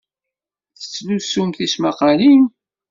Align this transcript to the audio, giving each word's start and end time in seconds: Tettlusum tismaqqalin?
Tettlusum 0.79 1.49
tismaqqalin? 1.57 2.43